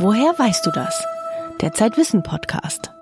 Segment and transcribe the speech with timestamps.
[0.00, 1.04] Woher weißt du das?
[1.60, 2.92] Der Zeitwissen Podcast.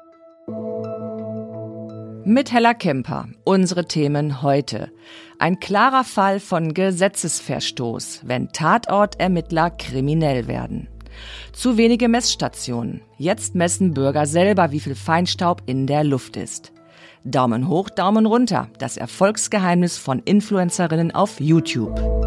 [2.25, 3.29] Mit Hella Kemper.
[3.45, 4.91] Unsere Themen heute.
[5.39, 10.89] Ein klarer Fall von Gesetzesverstoß, wenn Tatortermittler kriminell werden.
[11.53, 13.03] Zu wenige Messstationen.
[13.19, 16.73] Jetzt messen Bürger selber, wie viel Feinstaub in der Luft ist.
[17.25, 18.71] Daumen hoch, Daumen runter.
[18.79, 22.26] Das Erfolgsgeheimnis von Influencerinnen auf YouTube.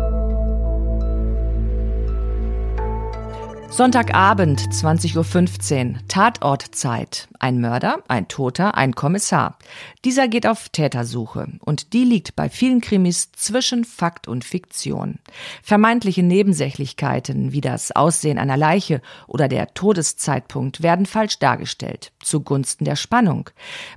[3.72, 7.28] Sonntagabend, 20.15 Uhr, Tatortzeit.
[7.42, 9.58] Ein Mörder, ein Toter, ein Kommissar.
[10.04, 15.20] Dieser geht auf Tätersuche und die liegt bei vielen Krimis zwischen Fakt und Fiktion.
[15.64, 22.98] Vermeintliche Nebensächlichkeiten wie das Aussehen einer Leiche oder der Todeszeitpunkt werden falsch dargestellt, zugunsten der
[22.98, 23.50] Spannung.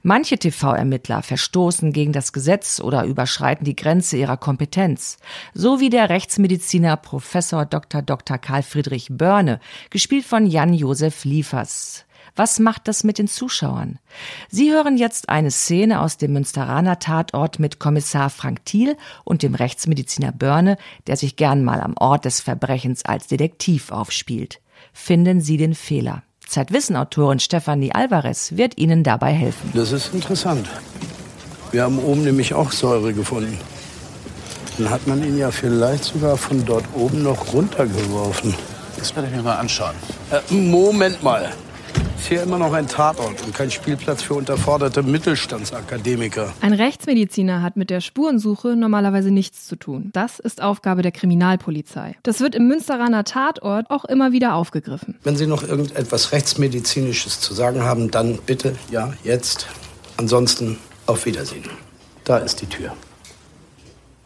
[0.05, 5.17] Manche TV-Ermittler verstoßen gegen das Gesetz oder überschreiten die Grenze ihrer Kompetenz.
[5.55, 8.03] So wie der Rechtsmediziner Professor Dr.
[8.03, 8.39] Dr.
[8.39, 9.59] Karl Friedrich Börne,
[9.91, 12.05] gespielt von Jan-Josef Liefers.
[12.35, 13.99] Was macht das mit den Zuschauern?
[14.49, 19.55] Sie hören jetzt eine Szene aus dem Münsteraner Tatort mit Kommissar Frank Thiel und dem
[19.55, 24.61] Rechtsmediziner Börne, der sich gern mal am Ort des Verbrechens als Detektiv aufspielt.
[24.95, 26.23] Finden Sie den Fehler.
[26.47, 29.71] Zeitwissenautorin Stefanie Alvarez wird Ihnen dabei helfen.
[29.75, 30.69] Das ist interessant.
[31.71, 33.59] Wir haben oben nämlich auch Säure gefunden.
[34.79, 38.55] Dann hat man ihn ja vielleicht sogar von dort oben noch runtergeworfen.
[39.03, 39.97] Das werde ich mir mal anschauen.
[40.31, 41.53] Äh, Moment mal.
[42.17, 46.53] Ist hier immer noch ein Tatort und kein Spielplatz für unterforderte Mittelstandsakademiker.
[46.61, 50.11] Ein Rechtsmediziner hat mit der Spurensuche normalerweise nichts zu tun.
[50.13, 52.15] Das ist Aufgabe der Kriminalpolizei.
[52.23, 55.19] Das wird im Münsteraner Tatort auch immer wieder aufgegriffen.
[55.25, 59.67] Wenn Sie noch irgendetwas Rechtsmedizinisches zu sagen haben, dann bitte, ja, jetzt.
[60.17, 61.65] Ansonsten auf Wiedersehen.
[62.23, 62.95] Da ist die Tür.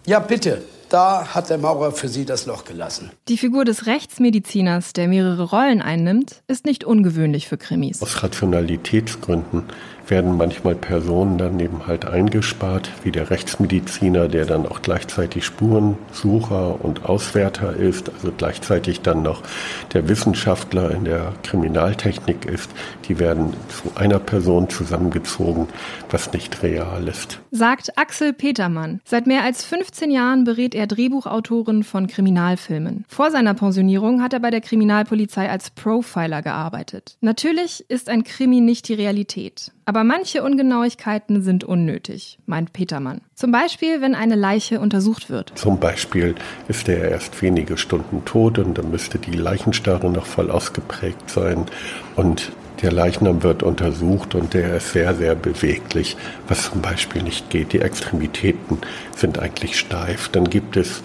[0.05, 0.63] Ja, bitte.
[0.89, 3.11] Da hat der Maurer für Sie das Loch gelassen.
[3.29, 8.03] Die Figur des Rechtsmediziners, der mehrere Rollen einnimmt, ist nicht ungewöhnlich für Krimis.
[8.03, 9.65] Aus Rationalitätsgründen
[10.09, 16.85] werden manchmal Personen dann eben halt eingespart, wie der Rechtsmediziner, der dann auch gleichzeitig Spurensucher
[16.85, 19.43] und Auswerter ist, also gleichzeitig dann noch
[19.93, 22.71] der Wissenschaftler in der Kriminaltechnik ist.
[23.09, 25.69] Die werden zu einer Person zusammengezogen,
[26.11, 27.41] was nicht real ist.
[27.51, 29.01] Sagt Axel Petermann.
[29.05, 33.05] Seit mehr als 15 Jahren berät er Drehbuchautoren von Kriminalfilmen.
[33.09, 37.17] Vor seiner Pensionierung hat er bei der Kriminalpolizei als Profiler gearbeitet.
[37.21, 39.73] Natürlich ist ein Krimi nicht die Realität.
[39.89, 43.21] Aber manche Ungenauigkeiten sind unnötig, meint Petermann.
[43.35, 45.53] Zum Beispiel, wenn eine Leiche untersucht wird.
[45.55, 46.35] Zum Beispiel
[46.67, 51.67] ist er erst wenige Stunden tot und dann müsste die Leichenstarre noch voll ausgeprägt sein.
[52.17, 52.51] Und
[52.83, 56.17] der Leichnam wird untersucht und der ist sehr, sehr beweglich,
[56.49, 57.73] was zum Beispiel nicht geht.
[57.73, 58.79] Die Extremitäten
[59.15, 60.29] sind eigentlich steif.
[60.31, 61.05] Dann gibt es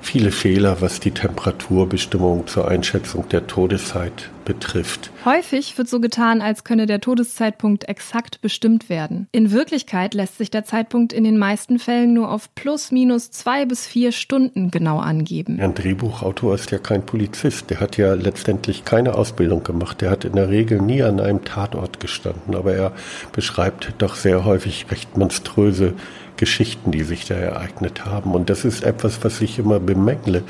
[0.00, 5.10] viele Fehler, was die Temperaturbestimmung zur Einschätzung der Todeszeit betrifft.
[5.24, 9.28] Häufig wird so getan, als könne der Todeszeitpunkt exakt bestimmt werden.
[9.32, 13.64] In Wirklichkeit lässt sich der Zeitpunkt in den meisten Fällen nur auf plus minus zwei
[13.66, 15.60] bis vier Stunden genau angeben.
[15.60, 17.70] Ein Drehbuchautor ist ja kein Polizist.
[17.70, 20.00] Der hat ja letztendlich keine Ausbildung gemacht.
[20.00, 22.56] Der hat in der Regel nie an einem Tatort gestanden.
[22.56, 22.92] Aber er
[23.32, 25.94] beschreibt doch sehr häufig recht monströse
[26.40, 28.32] Geschichten, die sich da ereignet haben.
[28.32, 30.42] Und das ist etwas, was ich immer bemängle.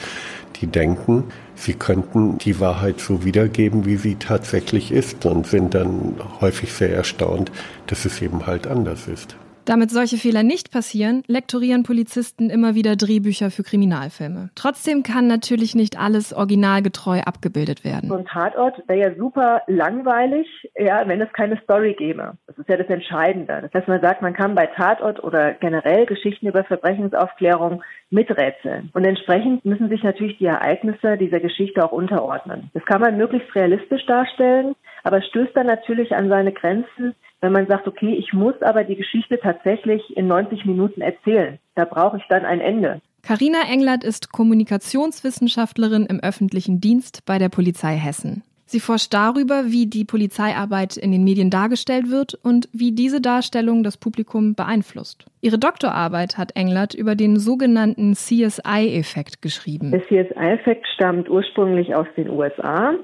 [0.60, 1.24] Die denken,
[1.56, 6.94] sie könnten die Wahrheit so wiedergeben, wie sie tatsächlich ist und sind dann häufig sehr
[6.94, 7.50] erstaunt,
[7.88, 9.36] dass es eben halt anders ist.
[9.70, 14.50] Damit solche Fehler nicht passieren, lektorieren Polizisten immer wieder Drehbücher für Kriminalfilme.
[14.56, 18.08] Trotzdem kann natürlich nicht alles originalgetreu abgebildet werden.
[18.08, 22.32] So ein Tatort wäre ja super langweilig, ja, wenn es keine Story gäbe.
[22.48, 23.60] Das ist ja das Entscheidende.
[23.62, 28.90] Das heißt, man sagt, man kann bei Tatort oder generell Geschichten über Verbrechensaufklärung miträtseln.
[28.92, 32.70] Und entsprechend müssen sich natürlich die Ereignisse dieser Geschichte auch unterordnen.
[32.74, 37.66] Das kann man möglichst realistisch darstellen, aber stößt dann natürlich an seine Grenzen, wenn man
[37.66, 41.58] sagt, okay, ich muss aber die Geschichte tatsächlich in 90 Minuten erzählen.
[41.74, 43.00] Da brauche ich dann ein Ende.
[43.22, 48.42] Carina Englert ist Kommunikationswissenschaftlerin im öffentlichen Dienst bei der Polizei Hessen.
[48.64, 53.82] Sie forscht darüber, wie die Polizeiarbeit in den Medien dargestellt wird und wie diese Darstellung
[53.82, 55.26] das Publikum beeinflusst.
[55.40, 59.90] Ihre Doktorarbeit hat Englert über den sogenannten CSI-Effekt geschrieben.
[59.90, 62.94] Der CSI-Effekt stammt ursprünglich aus den USA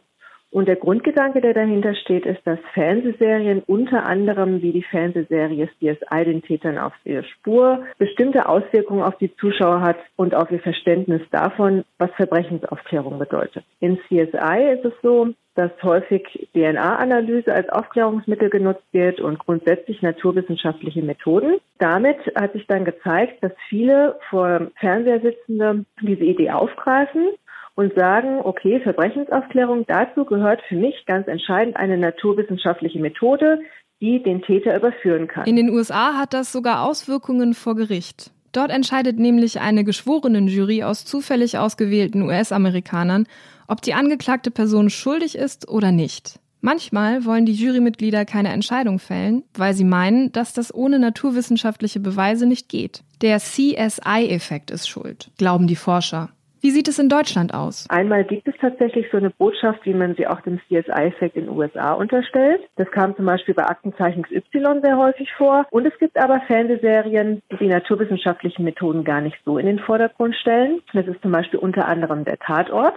[0.51, 6.25] und der Grundgedanke, der dahinter steht, ist, dass Fernsehserien unter anderem wie die Fernsehserie CSI
[6.25, 11.23] den Tätern auf ihre Spur bestimmte Auswirkungen auf die Zuschauer hat und auf ihr Verständnis
[11.31, 13.65] davon, was Verbrechensaufklärung bedeutet.
[13.81, 21.03] In CSI ist es so, dass häufig DNA-Analyse als Aufklärungsmittel genutzt wird und grundsätzlich naturwissenschaftliche
[21.03, 21.57] Methoden.
[21.79, 27.31] Damit hat sich dann gezeigt, dass viele vor Fernseher sitzende diese Idee aufgreifen
[27.76, 33.61] und sagen, okay, Verbrechensaufklärung, dazu gehört für mich ganz entscheidend eine naturwissenschaftliche Methode,
[34.00, 35.46] die den Täter überführen kann.
[35.46, 38.32] In den USA hat das sogar Auswirkungen vor Gericht.
[38.52, 43.26] Dort entscheidet nämlich eine Geschworenenjury aus zufällig ausgewählten US-Amerikanern,
[43.69, 46.40] ob die angeklagte Person schuldig ist oder nicht.
[46.62, 52.46] Manchmal wollen die Jurymitglieder keine Entscheidung fällen, weil sie meinen, dass das ohne naturwissenschaftliche Beweise
[52.46, 53.02] nicht geht.
[53.20, 56.31] Der CSI-Effekt ist schuld, glauben die Forscher.
[56.61, 57.87] Wie sieht es in Deutschland aus?
[57.91, 61.56] Einmal gibt es tatsächlich so eine Botschaft, wie man sie auch dem CSI-Effekt in den
[61.56, 62.62] USA unterstellt.
[62.76, 65.67] Das kam zum Beispiel bei Aktenzeichen XY sehr häufig vor.
[65.70, 70.35] Und es gibt aber Fernsehserien, die die naturwissenschaftlichen Methoden gar nicht so in den Vordergrund
[70.37, 70.81] stellen.
[70.93, 72.94] Das ist zum Beispiel unter anderem der Tatort.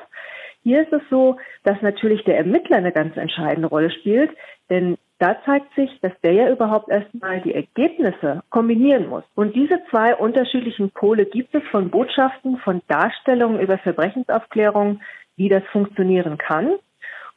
[0.64, 4.32] Hier ist es so, dass natürlich der Ermittler eine ganz entscheidende Rolle spielt,
[4.70, 9.24] denn da zeigt sich, dass der ja überhaupt erstmal die Ergebnisse kombinieren muss.
[9.36, 15.02] Und diese zwei unterschiedlichen Pole gibt es von Botschaften, von Darstellungen über Verbrechensaufklärung,
[15.36, 16.76] wie das funktionieren kann.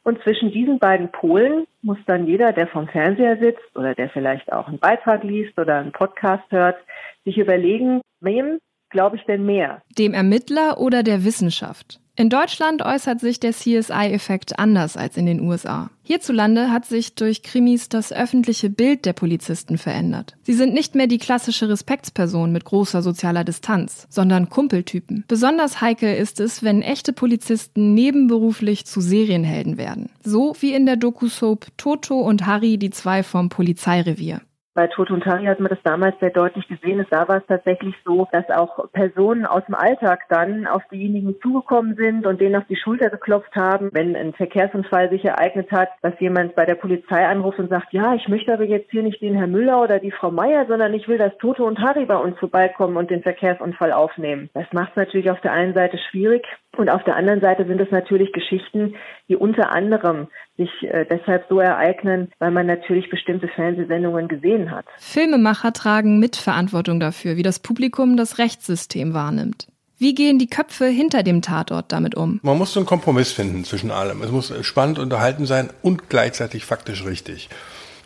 [0.03, 4.51] Und zwischen diesen beiden Polen muss dann jeder, der vom Fernseher sitzt oder der vielleicht
[4.51, 6.77] auch einen Beitrag liest oder einen Podcast hört,
[7.25, 8.59] sich überlegen, wem
[8.89, 9.81] glaube ich denn mehr?
[9.97, 11.99] Dem Ermittler oder der Wissenschaft?
[12.15, 15.89] In Deutschland äußert sich der CSI-Effekt anders als in den USA.
[16.03, 20.35] Hierzulande hat sich durch Krimis das öffentliche Bild der Polizisten verändert.
[20.43, 25.25] Sie sind nicht mehr die klassische Respektsperson mit großer sozialer Distanz, sondern Kumpeltypen.
[25.27, 30.11] Besonders heikel ist es, wenn echte Polizisten nebenberuflich zu Serienhelden werden.
[30.23, 34.41] So wie in der Doku-Soap Toto und Harry, die zwei vom Polizeirevier.
[34.75, 37.05] Bei Toto und Harry hat man das damals sehr deutlich gesehen.
[37.11, 41.95] Da war es tatsächlich so, dass auch Personen aus dem Alltag dann auf diejenigen zugekommen
[41.95, 46.19] sind und denen auf die Schulter geklopft haben, wenn ein Verkehrsunfall sich ereignet hat, dass
[46.19, 49.35] jemand bei der Polizei anruft und sagt, ja, ich möchte aber jetzt hier nicht den
[49.35, 52.39] Herr Müller oder die Frau Meier, sondern ich will, dass Toto und Harry bei uns
[52.39, 54.49] vorbeikommen und den Verkehrsunfall aufnehmen.
[54.55, 57.79] Das macht es natürlich auf der einen Seite schwierig und auf der anderen Seite sind
[57.79, 58.95] es natürlich Geschichten,
[59.29, 64.85] die unter anderem sich äh, deshalb so ereignen, weil man natürlich bestimmte Fernsehsendungen gesehen hat.
[64.97, 69.67] Filmemacher tragen Mitverantwortung dafür, wie das Publikum das Rechtssystem wahrnimmt.
[69.97, 72.39] Wie gehen die Köpfe hinter dem Tatort damit um?
[72.43, 74.21] Man muss so einen Kompromiss finden zwischen allem.
[74.21, 77.49] Es muss spannend unterhalten sein und gleichzeitig faktisch richtig.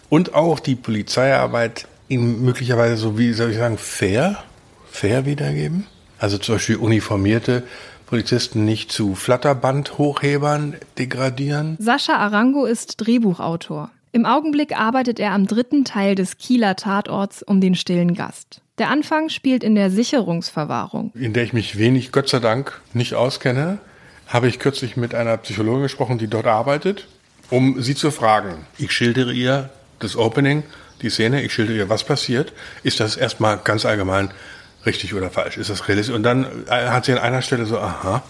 [0.09, 4.43] Und auch die Polizeiarbeit in möglicherweise so, wie soll ich sagen, fair,
[4.89, 5.87] fair wiedergeben.
[6.19, 7.63] Also zum Beispiel uniformierte
[8.07, 11.75] Polizisten nicht zu Flatterband-Hochhebern degradieren.
[11.79, 13.91] Sascha Arango ist Drehbuchautor.
[14.13, 18.61] Im Augenblick arbeitet er am dritten Teil des Kieler Tatorts um den stillen Gast.
[18.77, 21.11] Der Anfang spielt in der Sicherungsverwahrung.
[21.15, 23.79] In der ich mich wenig, Gott sei Dank, nicht auskenne,
[24.27, 27.07] habe ich kürzlich mit einer Psychologin gesprochen, die dort arbeitet,
[27.49, 28.65] um sie zu fragen.
[28.77, 29.69] Ich schildere ihr
[29.99, 30.63] das Opening,
[31.01, 32.53] die Szene, ich schildere ihr, was passiert.
[32.83, 34.31] Ist das erstmal ganz allgemein
[34.87, 35.57] richtig oder falsch?
[35.57, 36.15] Ist das realistisch?
[36.15, 38.23] Und dann äh, hat sie an einer Stelle so, aha,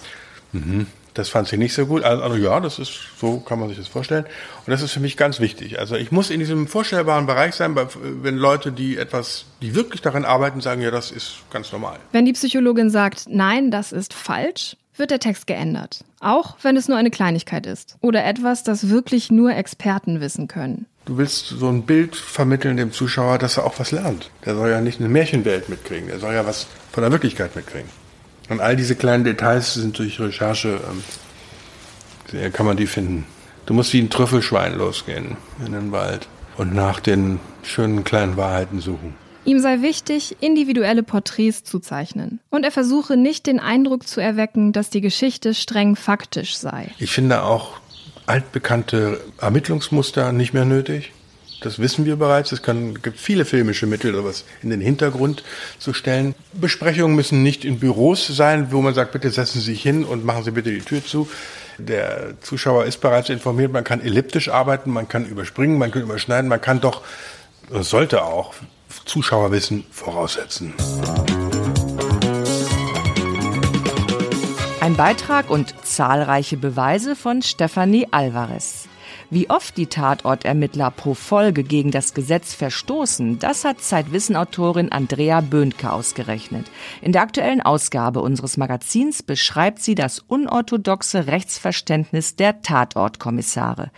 [0.52, 2.04] mhm, das fand sie nicht so gut.
[2.04, 4.26] Also, also, ja, das ist, so kann man sich das vorstellen.
[4.26, 5.80] Und das ist für mich ganz wichtig.
[5.80, 10.26] Also ich muss in diesem vorstellbaren Bereich sein, wenn Leute, die etwas, die wirklich daran
[10.26, 11.98] arbeiten, sagen, ja, das ist ganz normal.
[12.12, 16.04] Wenn die Psychologin sagt, nein, das ist falsch, wird der Text geändert.
[16.20, 17.98] Auch wenn es nur eine Kleinigkeit ist.
[18.02, 20.86] Oder etwas, das wirklich nur Experten wissen können.
[21.08, 24.30] Du willst so ein Bild vermitteln dem Zuschauer, dass er auch was lernt.
[24.44, 27.90] Der soll ja nicht eine Märchenwelt mitkriegen, der soll ja was von der Wirklichkeit mitkriegen.
[28.50, 30.82] Und all diese kleinen Details sind durch Recherche,
[32.34, 33.26] ähm, kann man die finden.
[33.66, 38.82] Du musst wie ein Trüffelschwein losgehen in den Wald und nach den schönen kleinen Wahrheiten
[38.82, 39.16] suchen.
[39.46, 42.42] Ihm sei wichtig, individuelle Porträts zu zeichnen.
[42.50, 46.92] Und er versuche nicht den Eindruck zu erwecken, dass die Geschichte streng faktisch sei.
[47.00, 47.80] Ich finde auch
[48.28, 51.14] altbekannte Ermittlungsmuster nicht mehr nötig.
[51.62, 52.52] Das wissen wir bereits.
[52.52, 55.44] Es kann, gibt viele filmische Mittel, sowas in den Hintergrund
[55.80, 56.36] zu stellen.
[56.54, 60.24] Besprechungen müssen nicht in Büros sein, wo man sagt, bitte setzen Sie sich hin und
[60.24, 61.28] machen Sie bitte die Tür zu.
[61.80, 63.72] Der Zuschauer ist bereits informiert.
[63.72, 67.02] Man kann elliptisch arbeiten, man kann überspringen, man kann überschneiden, man kann doch,
[67.72, 68.54] sollte auch
[69.06, 70.74] Zuschauerwissen voraussetzen.
[74.88, 78.88] Ein Beitrag und zahlreiche Beweise von Stefanie Alvarez.
[79.30, 85.92] Wie oft die Tatortermittler pro Folge gegen das Gesetz verstoßen, das hat Zeitwissenautorin Andrea Böhnke
[85.92, 86.72] ausgerechnet.
[87.02, 93.92] In der aktuellen Ausgabe unseres Magazins beschreibt sie das unorthodoxe Rechtsverständnis der Tatortkommissare.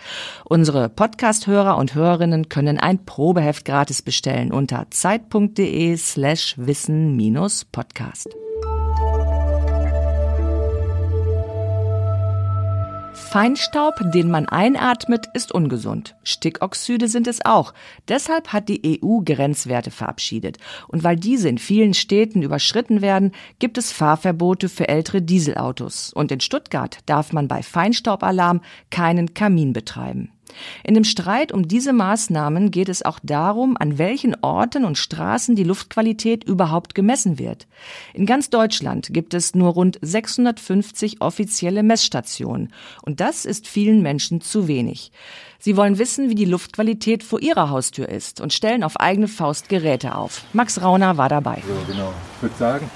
[0.43, 8.29] Unsere Podcast-Hörer und Hörerinnen können ein Probeheft gratis bestellen unter zeit.de slash wissen-podcast.
[13.29, 16.15] Feinstaub, den man einatmet, ist ungesund.
[16.23, 17.75] Stickoxide sind es auch.
[18.07, 20.57] Deshalb hat die EU Grenzwerte verabschiedet.
[20.87, 26.11] Und weil diese in vielen Städten überschritten werden, gibt es Fahrverbote für ältere Dieselautos.
[26.11, 30.31] Und in Stuttgart darf man bei Feinstaubalarm keinen Kamin betreiben.
[30.83, 35.55] In dem Streit um diese Maßnahmen geht es auch darum, an welchen Orten und Straßen
[35.55, 37.67] die Luftqualität überhaupt gemessen wird.
[38.13, 44.41] In ganz Deutschland gibt es nur rund 650 offizielle Messstationen und das ist vielen Menschen
[44.41, 45.11] zu wenig.
[45.61, 49.67] Sie wollen wissen, wie die Luftqualität vor ihrer Haustür ist und stellen auf eigene Faust
[49.67, 50.43] Geräte auf.
[50.53, 51.61] Max Rauner war dabei.
[51.67, 52.13] So, genau.
[52.37, 52.89] Ich würde sagen,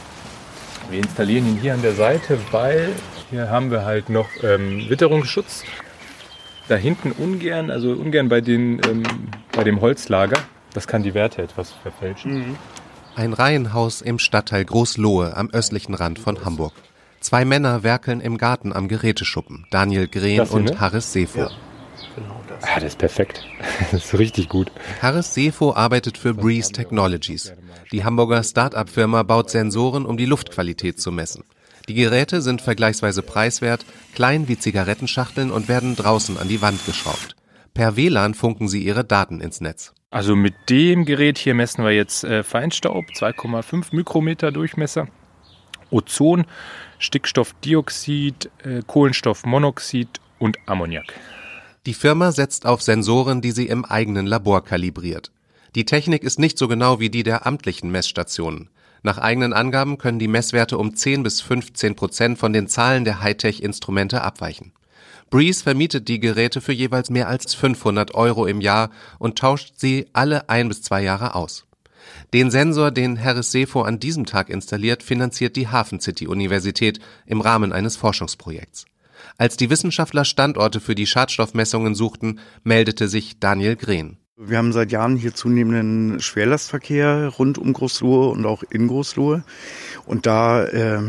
[0.90, 2.94] wir installieren ihn hier an der Seite, weil
[3.30, 5.64] hier haben wir halt noch ähm, Witterungsschutz
[6.68, 9.04] da hinten ungern, also ungern bei, den, ähm,
[9.52, 10.38] bei dem Holzlager.
[10.74, 12.34] Das kann die Werte etwas verfälschen.
[12.34, 12.56] Mhm.
[13.16, 16.74] Ein Reihenhaus im Stadtteil Großlohe am östlichen Rand von Hamburg.
[17.20, 19.66] Zwei Männer werkeln im Garten am Geräteschuppen.
[19.70, 20.80] Daniel Green hier, und ne?
[20.80, 21.40] Harris Sefo.
[21.40, 21.52] Ja,
[22.16, 22.64] genau das.
[22.64, 23.46] Ah, das ist perfekt.
[23.92, 24.72] Das ist richtig gut.
[25.02, 27.54] Harris Sefo arbeitet für Breeze Technologies.
[27.92, 31.44] Die Hamburger Start-up-Firma baut Sensoren, um die Luftqualität zu messen.
[31.90, 33.86] Die Geräte sind vergleichsweise preiswert,
[34.16, 37.36] klein wie Zigarettenschachteln und werden draußen an die Wand geschraubt.
[37.74, 39.94] Per WLAN funken sie ihre Daten ins Netz.
[40.10, 45.08] Also mit dem Gerät hier messen wir jetzt äh, Feinstaub, 2,5 Mikrometer Durchmesser,
[45.90, 46.46] Ozon,
[47.00, 51.14] Stickstoffdioxid, äh, Kohlenstoffmonoxid und Ammoniak.
[51.86, 55.32] Die Firma setzt auf Sensoren, die sie im eigenen Labor kalibriert.
[55.76, 58.70] Die Technik ist nicht so genau wie die der amtlichen Messstationen.
[59.04, 63.22] Nach eigenen Angaben können die Messwerte um 10 bis 15 Prozent von den Zahlen der
[63.22, 64.72] Hightech-Instrumente abweichen.
[65.30, 70.08] Breeze vermietet die Geräte für jeweils mehr als 500 Euro im Jahr und tauscht sie
[70.14, 71.66] alle ein bis zwei Jahre aus.
[72.34, 77.42] Den Sensor, den Harris Sefo an diesem Tag installiert, finanziert die Hafen City Universität im
[77.42, 78.86] Rahmen eines Forschungsprojekts.
[79.38, 84.18] Als die Wissenschaftler Standorte für die Schadstoffmessungen suchten, meldete sich Daniel Green.
[84.36, 89.44] Wir haben seit Jahren hier zunehmenden Schwerlastverkehr rund um Großlohe und auch in Großlohe.
[90.08, 91.02] Und da äh,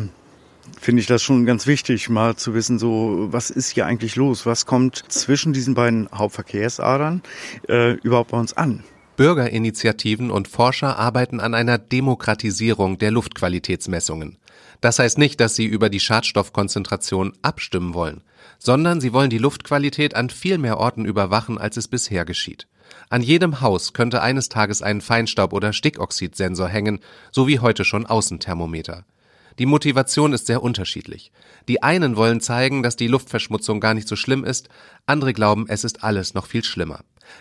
[0.78, 4.44] finde ich das schon ganz wichtig, mal zu wissen, so was ist hier eigentlich los?
[4.44, 7.22] Was kommt zwischen diesen beiden Hauptverkehrsadern
[7.66, 8.84] äh, überhaupt bei uns an?
[9.16, 14.36] Bürgerinitiativen und Forscher arbeiten an einer Demokratisierung der Luftqualitätsmessungen.
[14.82, 18.20] Das heißt nicht, dass sie über die Schadstoffkonzentration abstimmen wollen,
[18.58, 22.66] sondern sie wollen die Luftqualität an viel mehr Orten überwachen, als es bisher geschieht.
[23.08, 27.00] An jedem Haus könnte eines Tages ein Feinstaub- oder Stickoxidsensor hängen,
[27.30, 29.04] so wie heute schon Außenthermometer.
[29.58, 31.30] Die Motivation ist sehr unterschiedlich.
[31.68, 34.68] Die einen wollen zeigen, dass die Luftverschmutzung gar nicht so schlimm ist,
[35.06, 37.00] andere glauben, es ist alles noch viel schlimmer.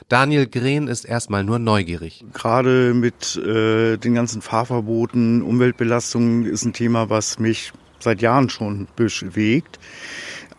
[0.10, 2.24] Daniel Green ist erstmal nur neugierig.
[2.34, 8.88] Gerade mit äh, den ganzen Fahrverboten, Umweltbelastungen ist ein Thema, was mich seit Jahren schon
[8.96, 9.80] bewegt.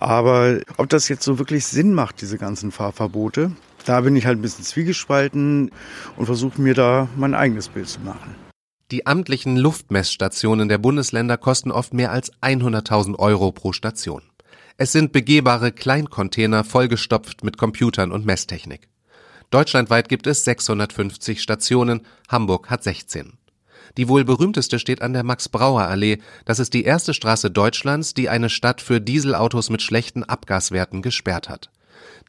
[0.01, 3.53] Aber ob das jetzt so wirklich Sinn macht, diese ganzen Fahrverbote,
[3.85, 5.71] da bin ich halt ein bisschen zwiegespalten
[6.17, 8.35] und versuche mir da mein eigenes Bild zu machen.
[8.91, 14.23] Die amtlichen Luftmessstationen der Bundesländer kosten oft mehr als 100.000 Euro pro Station.
[14.77, 18.89] Es sind begehbare Kleincontainer vollgestopft mit Computern und Messtechnik.
[19.51, 23.39] Deutschlandweit gibt es 650 Stationen, Hamburg hat 16.
[23.97, 26.19] Die wohl berühmteste steht an der Max-Brauer-Allee.
[26.45, 31.49] Das ist die erste Straße Deutschlands, die eine Stadt für Dieselautos mit schlechten Abgaswerten gesperrt
[31.49, 31.71] hat.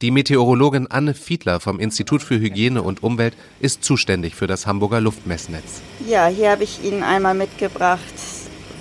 [0.02, 5.00] Die Meteorologin Anne Fiedler vom Institut für Hygiene und Umwelt ist zuständig für das Hamburger
[5.00, 5.82] Luftmessnetz.
[6.06, 8.02] Ja, hier habe ich Ihnen einmal mitgebracht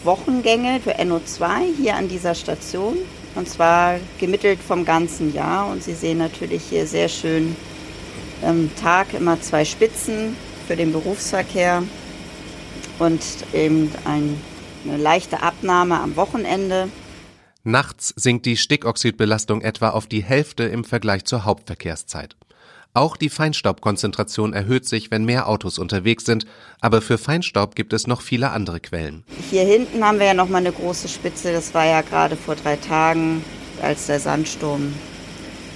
[0.02, 2.96] Wochengänge für NO2 hier an dieser Station.
[3.36, 5.70] Und zwar gemittelt vom ganzen Jahr.
[5.70, 7.54] Und Sie sehen natürlich hier sehr schön
[8.42, 11.84] am Tag immer zwei Spitzen für den Berufsverkehr
[12.98, 14.40] und eben ein,
[14.84, 16.88] eine leichte Abnahme am Wochenende.
[17.66, 22.36] Nachts sinkt die Stickoxidbelastung etwa auf die Hälfte im Vergleich zur Hauptverkehrszeit.
[22.92, 26.44] Auch die Feinstaubkonzentration erhöht sich, wenn mehr Autos unterwegs sind,
[26.82, 29.24] aber für Feinstaub gibt es noch viele andere Quellen.
[29.50, 32.54] Hier hinten haben wir ja noch mal eine große Spitze, das war ja gerade vor
[32.54, 33.42] drei Tagen,
[33.80, 34.92] als der Sandsturm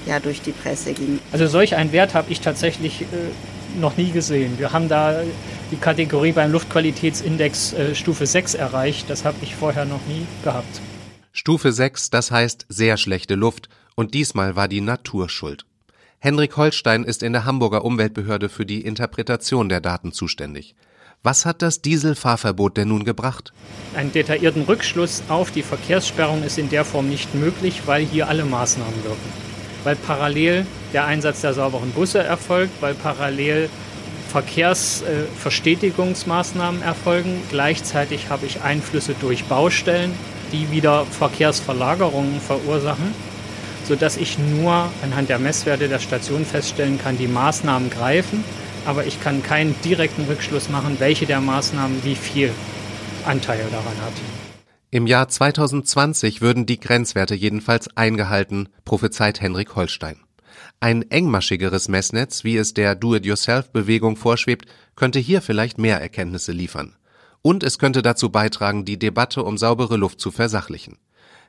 [0.04, 1.20] ja durch die Presse ging.
[1.32, 4.58] Also solch einen Wert habe ich tatsächlich äh, noch nie gesehen.
[4.58, 5.22] Wir haben da
[5.70, 10.82] die Kategorie beim Luftqualitätsindex äh, Stufe 6 erreicht, das habe ich vorher noch nie gehabt.
[11.40, 15.66] Stufe 6, das heißt sehr schlechte Luft, und diesmal war die Natur schuld.
[16.18, 20.74] Henrik Holstein ist in der Hamburger Umweltbehörde für die Interpretation der Daten zuständig.
[21.22, 23.52] Was hat das Dieselfahrverbot denn nun gebracht?
[23.94, 28.44] Einen detaillierten Rückschluss auf die Verkehrssperrung ist in der Form nicht möglich, weil hier alle
[28.44, 29.32] Maßnahmen wirken.
[29.84, 33.70] Weil parallel der Einsatz der sauberen Busse erfolgt, weil parallel
[34.32, 37.40] Verkehrsverstetigungsmaßnahmen erfolgen.
[37.48, 40.14] Gleichzeitig habe ich Einflüsse durch Baustellen,
[40.52, 43.14] die wieder Verkehrsverlagerungen verursachen,
[43.84, 48.44] sodass ich nur anhand der Messwerte der Station feststellen kann, die Maßnahmen greifen,
[48.86, 52.52] aber ich kann keinen direkten Rückschluss machen, welche der Maßnahmen wie viel
[53.24, 54.12] Anteil daran hat.
[54.90, 60.16] Im Jahr 2020 würden die Grenzwerte jedenfalls eingehalten, prophezeit Henrik Holstein.
[60.80, 66.94] Ein engmaschigeres Messnetz, wie es der Do-it-yourself-Bewegung vorschwebt, könnte hier vielleicht mehr Erkenntnisse liefern.
[67.42, 70.98] Und es könnte dazu beitragen, die Debatte um saubere Luft zu versachlichen.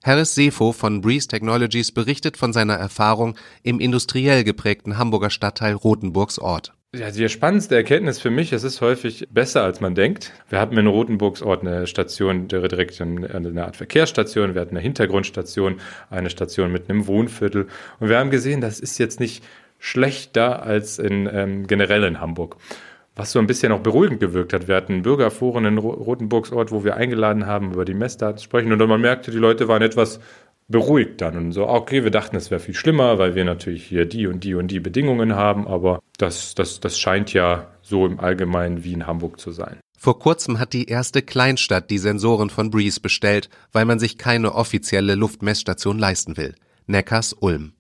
[0.03, 6.39] Harris Sefo von Breeze Technologies berichtet von seiner Erfahrung im industriell geprägten Hamburger Stadtteil Rothenburgs
[6.39, 6.73] Ort.
[6.95, 10.33] Ja, die spannendste Erkenntnis für mich, es ist häufig besser, als man denkt.
[10.49, 15.75] Wir hatten in Rotenburgsort eine Station, direkt eine Art Verkehrsstation, wir hatten eine Hintergrundstation,
[16.09, 17.67] eine Station mitten im Wohnviertel.
[17.99, 19.43] Und wir haben gesehen, das ist jetzt nicht
[19.77, 22.57] schlechter als in ähm, generell in Hamburg.
[23.19, 24.69] Was so ein bisschen auch beruhigend gewirkt hat.
[24.69, 28.71] Wir hatten Bürgerforen in Rotenburgsort, wo wir eingeladen haben, über die Messdaten zu sprechen.
[28.71, 30.21] Und dann man merkte, die Leute waren etwas
[30.69, 34.05] beruhigt dann und so, okay, wir dachten, es wäre viel schlimmer, weil wir natürlich hier
[34.05, 38.21] die und die und die Bedingungen haben, aber das, das, das scheint ja so im
[38.21, 39.79] Allgemeinen wie in Hamburg zu sein.
[39.97, 44.55] Vor kurzem hat die erste Kleinstadt die Sensoren von Breeze bestellt, weil man sich keine
[44.55, 46.55] offizielle Luftmessstation leisten will.
[46.87, 47.73] Neckars Ulm.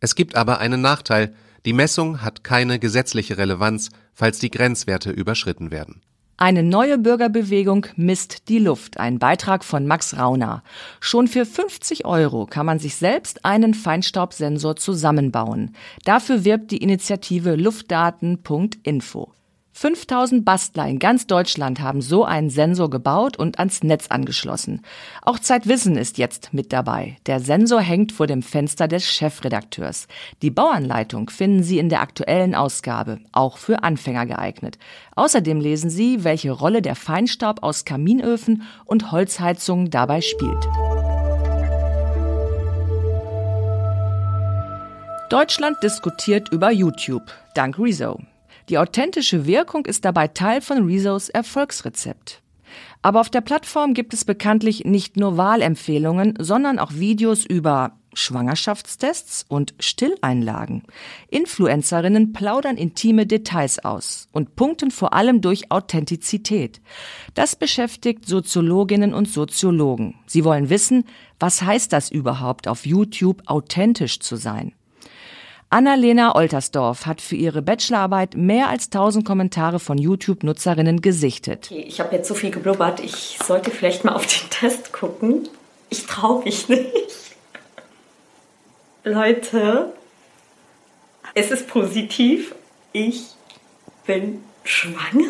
[0.00, 1.34] Es gibt aber einen Nachteil.
[1.64, 6.02] Die Messung hat keine gesetzliche Relevanz, falls die Grenzwerte überschritten werden.
[6.36, 8.98] Eine neue Bürgerbewegung misst die Luft.
[8.98, 10.64] Ein Beitrag von Max Rauner.
[11.00, 15.76] Schon für 50 Euro kann man sich selbst einen Feinstaubsensor zusammenbauen.
[16.04, 19.32] Dafür wirbt die Initiative luftdaten.info.
[19.76, 24.82] 5000 Bastler in ganz Deutschland haben so einen Sensor gebaut und ans Netz angeschlossen.
[25.22, 27.16] Auch Zeitwissen ist jetzt mit dabei.
[27.26, 30.06] Der Sensor hängt vor dem Fenster des Chefredakteurs.
[30.42, 34.78] Die Bauanleitung finden Sie in der aktuellen Ausgabe, auch für Anfänger geeignet.
[35.16, 40.64] Außerdem lesen Sie, welche Rolle der Feinstaub aus Kaminöfen und Holzheizungen dabei spielt.
[45.30, 48.20] Deutschland diskutiert über YouTube, dank Rezo.
[48.68, 52.42] Die authentische Wirkung ist dabei Teil von Rezos Erfolgsrezept.
[53.02, 59.44] Aber auf der Plattform gibt es bekanntlich nicht nur Wahlempfehlungen, sondern auch Videos über Schwangerschaftstests
[59.48, 60.84] und Stilleinlagen.
[61.28, 66.80] Influencerinnen plaudern intime Details aus und punkten vor allem durch Authentizität.
[67.34, 70.14] Das beschäftigt Soziologinnen und Soziologen.
[70.26, 71.04] Sie wollen wissen,
[71.38, 74.72] was heißt das überhaupt auf YouTube authentisch zu sein?
[75.74, 81.68] Annalena Oltersdorf hat für ihre Bachelorarbeit mehr als 1000 Kommentare von YouTube-Nutzerinnen gesichtet.
[81.68, 85.48] Okay, ich habe jetzt so viel geblubbert, ich sollte vielleicht mal auf den Test gucken.
[85.90, 86.86] Ich traue mich nicht.
[89.02, 89.92] Leute,
[91.34, 92.54] es ist positiv.
[92.92, 93.24] Ich
[94.06, 95.26] bin schwanger.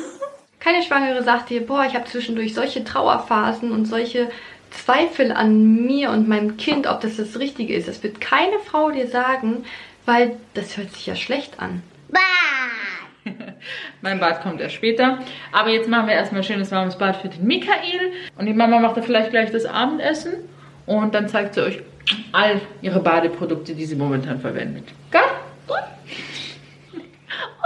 [0.61, 4.31] Keine Schwangere sagt dir, boah, ich habe zwischendurch solche Trauerphasen und solche
[4.85, 7.89] Zweifel an mir und meinem Kind, ob das das Richtige ist.
[7.89, 9.65] Das wird keine Frau dir sagen,
[10.07, 11.83] weil das hört sich ja schlecht an.
[14.03, 15.19] mein Bad kommt erst später.
[15.53, 18.13] Aber jetzt machen wir erstmal schönes warmes Bad für den Michael.
[18.39, 20.35] Und die Mama macht da vielleicht gleich das Abendessen.
[20.87, 21.81] Und dann zeigt sie euch
[22.33, 24.85] all ihre Badeprodukte, die sie momentan verwendet.
[25.11, 25.21] Gell?
[25.67, 25.77] Gut?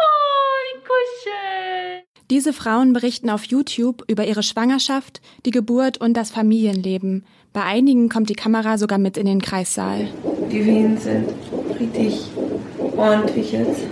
[0.01, 2.05] Oh, wie kuschel.
[2.31, 7.25] Diese Frauen berichten auf YouTube über ihre Schwangerschaft, die Geburt und das Familienleben.
[7.53, 10.09] Bei einigen kommt die Kamera sogar mit in den Kreissaal.
[10.51, 11.29] Die Wehen sind
[11.81, 12.21] richtig
[12.97, 13.83] ordentlich jetzt.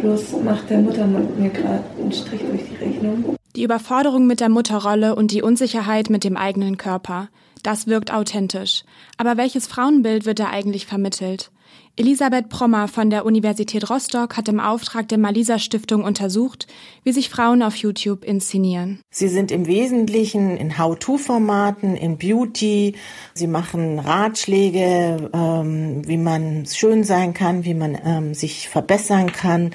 [0.00, 3.36] Bloß macht der Muttermund mir gerade einen Strich durch die Rechnung.
[3.56, 7.28] Die Überforderung mit der Mutterrolle und die Unsicherheit mit dem eigenen Körper.
[7.62, 8.84] Das wirkt authentisch.
[9.16, 11.50] Aber welches Frauenbild wird da eigentlich vermittelt?
[11.96, 16.66] Elisabeth Prommer von der Universität Rostock hat im Auftrag der Malisa Stiftung untersucht,
[17.04, 19.00] wie sich Frauen auf YouTube inszenieren.
[19.10, 22.94] Sie sind im Wesentlichen in How-to-Formaten, in Beauty.
[23.32, 29.70] Sie machen Ratschläge, ähm, wie man schön sein kann, wie man ähm, sich verbessern kann.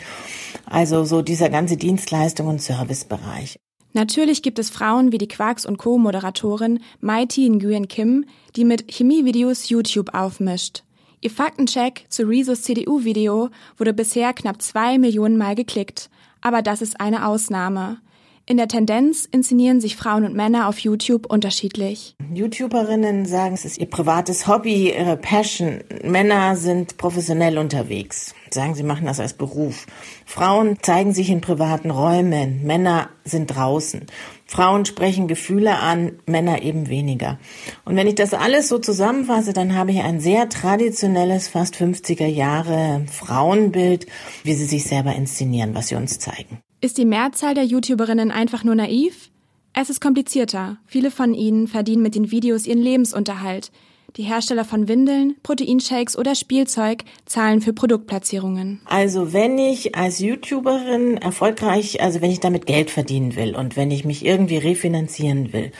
[0.65, 3.57] Also so dieser ganze Dienstleistung und Servicebereich.
[3.93, 8.25] Natürlich gibt es Frauen wie die Quarks und Co-Moderatorin Mighty Nguyen Kim,
[8.55, 10.83] die mit Chemievideos YouTube aufmischt.
[11.23, 16.09] Ihr Faktencheck zu Rezos CDU-Video wurde bisher knapp zwei Millionen Mal geklickt.
[16.41, 17.99] Aber das ist eine Ausnahme.
[18.47, 22.15] In der Tendenz inszenieren sich Frauen und Männer auf YouTube unterschiedlich.
[22.33, 25.81] YouTuberinnen sagen, es ist ihr privates Hobby, ihre Passion.
[26.03, 29.85] Männer sind professionell unterwegs, sagen, sie machen das als Beruf.
[30.25, 34.07] Frauen zeigen sich in privaten Räumen, Männer sind draußen.
[34.51, 37.39] Frauen sprechen Gefühle an, Männer eben weniger.
[37.85, 42.25] Und wenn ich das alles so zusammenfasse, dann habe ich ein sehr traditionelles, fast 50er
[42.25, 44.07] Jahre Frauenbild,
[44.43, 46.59] wie sie sich selber inszenieren, was sie uns zeigen.
[46.81, 49.31] Ist die Mehrzahl der YouTuberinnen einfach nur naiv?
[49.71, 50.79] Es ist komplizierter.
[50.85, 53.71] Viele von ihnen verdienen mit den Videos ihren Lebensunterhalt.
[54.17, 58.81] Die Hersteller von Windeln, Proteinshakes oder Spielzeug zahlen für Produktplatzierungen.
[58.85, 63.89] Also wenn ich als YouTuberin erfolgreich, also wenn ich damit Geld verdienen will und wenn
[63.89, 65.71] ich mich irgendwie refinanzieren will,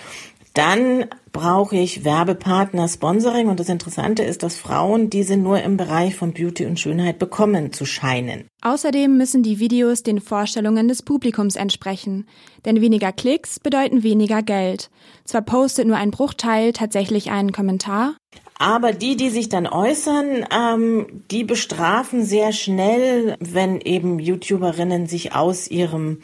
[0.53, 6.15] dann brauche ich Werbepartner, Sponsoring und das Interessante ist, dass Frauen diese nur im Bereich
[6.15, 8.47] von Beauty und Schönheit bekommen zu scheinen.
[8.61, 12.27] Außerdem müssen die Videos den Vorstellungen des Publikums entsprechen,
[12.65, 14.89] denn weniger Klicks bedeuten weniger Geld.
[15.23, 18.15] Zwar postet nur ein Bruchteil tatsächlich einen Kommentar,
[18.61, 25.33] aber die, die sich dann äußern, ähm, die bestrafen sehr schnell, wenn eben YouTuberinnen sich
[25.33, 26.19] aus ihrem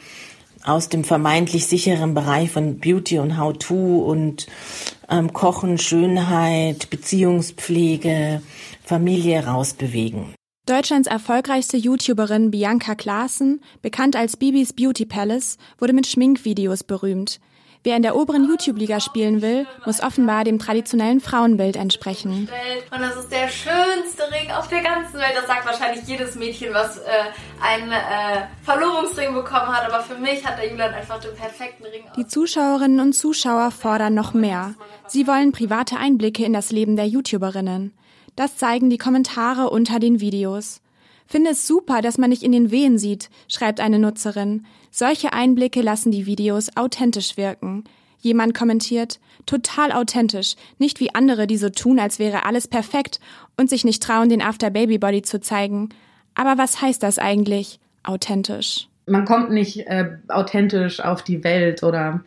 [0.64, 4.46] aus dem vermeintlich sicheren Bereich von Beauty und How-to und
[5.08, 8.42] ähm, Kochen, Schönheit, Beziehungspflege,
[8.84, 10.34] Familie rausbewegen.
[10.66, 17.40] Deutschlands erfolgreichste YouTuberin Bianca Klaassen, bekannt als Bibis Beauty Palace, wurde mit Schminkvideos berühmt.
[17.84, 22.48] Wer in der oberen YouTube-Liga spielen will, muss offenbar dem traditionellen Frauenbild entsprechen.
[22.90, 25.32] Und das ist der schönste Ring auf der ganzen Welt.
[25.36, 27.02] Das sagt wahrscheinlich jedes Mädchen, was äh,
[27.62, 29.90] einen äh, Verlobungsring bekommen hat.
[29.90, 32.02] Aber für mich hat der Julian einfach den perfekten Ring.
[32.16, 34.74] Die Zuschauerinnen und Zuschauer fordern noch mehr.
[35.06, 37.92] Sie wollen private Einblicke in das Leben der YouTuberinnen.
[38.36, 40.80] Das zeigen die Kommentare unter den Videos.
[41.30, 44.64] Finde es super, dass man nicht in den Wehen sieht, schreibt eine Nutzerin.
[44.90, 47.84] Solche Einblicke lassen die Videos authentisch wirken.
[48.20, 53.20] Jemand kommentiert, total authentisch, nicht wie andere, die so tun, als wäre alles perfekt
[53.58, 55.90] und sich nicht trauen, den After Baby Body zu zeigen.
[56.34, 58.88] Aber was heißt das eigentlich, authentisch?
[59.04, 62.24] Man kommt nicht äh, authentisch auf die Welt oder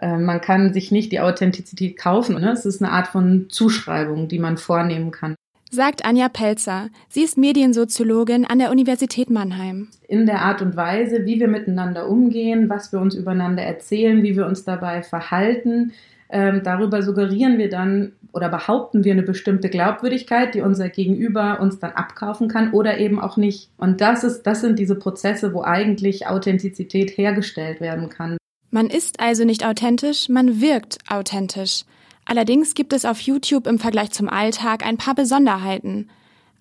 [0.00, 2.40] äh, man kann sich nicht die Authentizität kaufen.
[2.40, 2.50] Ne?
[2.50, 5.34] Es ist eine Art von Zuschreibung, die man vornehmen kann
[5.70, 6.88] sagt Anja Pelzer.
[7.08, 9.88] Sie ist Mediensoziologin an der Universität Mannheim.
[10.08, 14.36] In der Art und Weise, wie wir miteinander umgehen, was wir uns übereinander erzählen, wie
[14.36, 15.92] wir uns dabei verhalten,
[16.30, 21.78] ähm, darüber suggerieren wir dann oder behaupten wir eine bestimmte Glaubwürdigkeit, die unser Gegenüber uns
[21.78, 23.70] dann abkaufen kann oder eben auch nicht.
[23.78, 28.36] Und das ist, das sind diese Prozesse, wo eigentlich Authentizität hergestellt werden kann.
[28.70, 31.84] Man ist also nicht authentisch, man wirkt authentisch.
[32.28, 36.10] Allerdings gibt es auf YouTube im Vergleich zum Alltag ein paar Besonderheiten.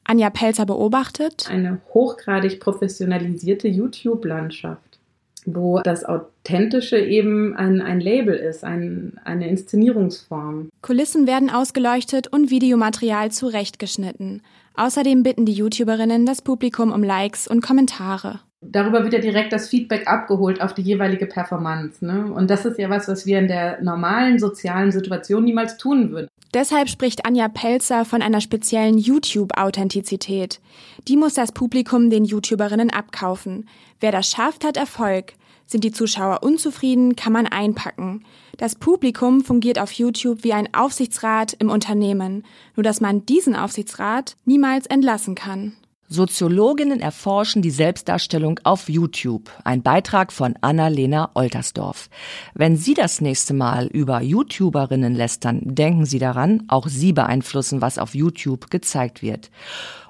[0.05, 4.99] Anja Pelzer beobachtet eine hochgradig professionalisierte YouTube-Landschaft,
[5.45, 10.69] wo das Authentische eben ein, ein Label ist, ein, eine Inszenierungsform.
[10.81, 14.43] Kulissen werden ausgeleuchtet und Videomaterial zurechtgeschnitten.
[14.75, 19.69] Außerdem bitten die YouTuberinnen das Publikum um Likes und Kommentare darüber wird ja direkt das
[19.69, 22.05] Feedback abgeholt auf die jeweilige Performance.
[22.05, 22.31] Ne?
[22.31, 26.27] Und das ist ja was, was wir in der normalen sozialen Situation niemals tun würden.
[26.53, 30.59] Deshalb spricht Anja Pelzer von einer speziellen YouTube-Authentizität.
[31.07, 33.67] Die muss das Publikum den YouTuberinnen abkaufen.
[33.99, 35.33] Wer das schafft, hat Erfolg.
[35.65, 38.23] Sind die Zuschauer unzufrieden, kann man einpacken.
[38.55, 44.37] Das Publikum fungiert auf YouTube wie ein Aufsichtsrat im Unternehmen, nur dass man diesen Aufsichtsrat
[44.45, 45.73] niemals entlassen kann.
[46.09, 49.51] Soziologinnen erforschen die Selbstdarstellung auf YouTube.
[49.65, 52.09] Ein Beitrag von Anna-Lena Oltersdorf.
[52.53, 57.97] Wenn Sie das nächste Mal über YouTuberinnen lästern, denken Sie daran, auch Sie beeinflussen, was
[57.97, 59.51] auf YouTube gezeigt wird.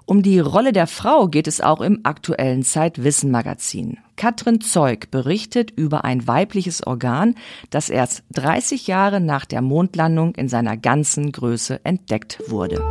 [0.05, 3.97] Um die Rolle der Frau geht es auch im aktuellen Zeitwissen Magazin.
[4.15, 7.35] Katrin Zeug berichtet über ein weibliches Organ,
[7.71, 12.81] das erst 30 Jahre nach der Mondlandung in seiner ganzen Größe entdeckt wurde.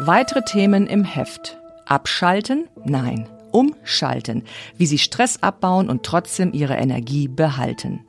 [0.00, 1.56] Weitere Themen im Heft.
[1.86, 2.68] Abschalten?
[2.84, 3.28] Nein.
[3.52, 4.42] Umschalten.
[4.76, 8.04] Wie sie Stress abbauen und trotzdem ihre Energie behalten.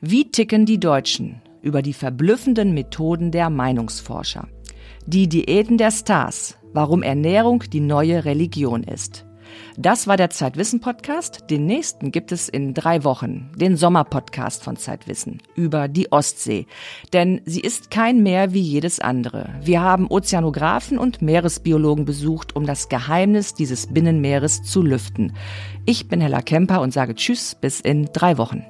[0.00, 1.40] Wie ticken die Deutschen?
[1.62, 4.48] Über die verblüffenden Methoden der Meinungsforscher.
[5.06, 6.58] Die Diäten der Stars.
[6.72, 9.25] Warum Ernährung die neue Religion ist.
[9.76, 11.44] Das war der Zeitwissen Podcast.
[11.50, 16.66] Den nächsten gibt es in drei Wochen, den Sommerpodcast von Zeitwissen über die Ostsee.
[17.12, 19.54] Denn sie ist kein Meer wie jedes andere.
[19.62, 25.34] Wir haben Ozeanographen und Meeresbiologen besucht, um das Geheimnis dieses Binnenmeeres zu lüften.
[25.84, 28.64] Ich bin Hella Kemper und sage Tschüss bis in drei Wochen.